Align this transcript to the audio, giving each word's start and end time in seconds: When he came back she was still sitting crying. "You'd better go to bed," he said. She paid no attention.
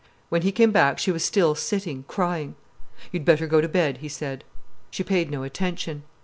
When 0.29 0.41
he 0.41 0.51
came 0.51 0.71
back 0.71 0.97
she 0.97 1.11
was 1.11 1.23
still 1.23 1.53
sitting 1.53 2.05
crying. 2.07 2.55
"You'd 3.11 3.23
better 3.23 3.45
go 3.45 3.61
to 3.61 3.67
bed," 3.69 3.97
he 3.99 4.09
said. 4.09 4.43
She 4.89 5.03
paid 5.03 5.29
no 5.29 5.43
attention. 5.43 6.01